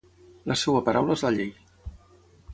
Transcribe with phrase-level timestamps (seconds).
[0.51, 1.53] La seva paraula és la llei.